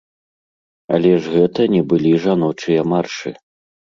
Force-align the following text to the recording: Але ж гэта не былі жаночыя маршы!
Але 0.97 1.09
ж 1.25 1.33
гэта 1.35 1.67
не 1.75 1.83
былі 1.93 2.13
жаночыя 2.25 2.81
маршы! 2.95 3.29